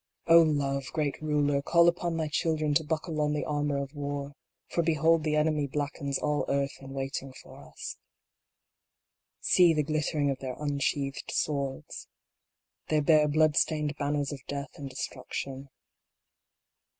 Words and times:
O 0.25 0.41
Love, 0.41 0.85
Great 0.93 1.21
Ruler, 1.21 1.61
call 1.61 1.87
upon 1.87 2.17
thy 2.17 2.27
children 2.27 2.73
to 2.73 2.83
buckle 2.83 3.21
on 3.21 3.33
the 3.33 3.45
armor 3.45 3.77
of 3.77 3.93
war, 3.93 4.33
for 4.67 4.81
behold 4.81 5.23
the 5.23 5.35
enemy 5.35 5.67
blackens 5.67 6.17
all 6.17 6.43
earth 6.49 6.71
in 6.79 6.89
waiting 6.95 7.31
for 7.33 7.59
us. 7.69 7.97
See 9.41 9.75
the 9.75 9.83
glittering 9.83 10.31
of 10.31 10.39
their 10.39 10.55
unsheathed 10.59 11.29
swords. 11.29 12.07
They 12.87 12.99
bear 12.99 13.27
blood 13.27 13.55
stained 13.55 13.95
banners 13.97 14.31
of 14.31 14.41
death 14.47 14.71
and 14.75 14.89
destruc 14.89 15.31
tion. 15.33 15.69